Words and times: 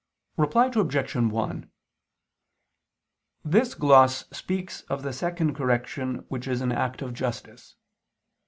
Reply 0.35 0.71
Obj. 0.73 1.13
1: 1.15 1.71
This 3.45 3.75
gloss 3.75 4.25
speaks 4.35 4.81
of 4.89 5.03
the 5.03 5.13
second 5.13 5.53
correction 5.53 6.25
which 6.27 6.47
is 6.47 6.61
an 6.61 6.71
act 6.71 7.03
of 7.03 7.13
justice. 7.13 7.75